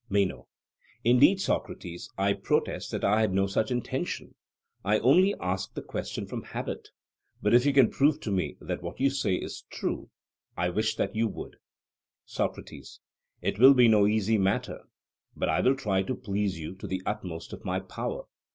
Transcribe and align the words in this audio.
MENO: 0.09 0.47
Indeed, 1.03 1.39
Socrates, 1.39 2.09
I 2.17 2.33
protest 2.33 2.89
that 2.89 3.03
I 3.03 3.21
had 3.21 3.33
no 3.33 3.45
such 3.45 3.69
intention. 3.69 4.33
I 4.83 4.97
only 4.97 5.35
asked 5.39 5.75
the 5.75 5.83
question 5.83 6.25
from 6.25 6.41
habit; 6.41 6.89
but 7.39 7.53
if 7.53 7.67
you 7.67 7.71
can 7.71 7.91
prove 7.91 8.19
to 8.21 8.31
me 8.31 8.57
that 8.61 8.81
what 8.81 8.99
you 8.99 9.11
say 9.11 9.35
is 9.35 9.63
true, 9.69 10.09
I 10.57 10.69
wish 10.69 10.95
that 10.95 11.15
you 11.15 11.27
would. 11.27 11.57
SOCRATES: 12.25 12.99
It 13.43 13.59
will 13.59 13.75
be 13.75 13.87
no 13.87 14.07
easy 14.07 14.39
matter, 14.39 14.79
but 15.35 15.49
I 15.49 15.61
will 15.61 15.75
try 15.75 16.01
to 16.01 16.15
please 16.15 16.57
you 16.57 16.73
to 16.77 16.87
the 16.87 17.03
utmost 17.05 17.53
of 17.53 17.63
my 17.63 17.79
power. 17.79 18.23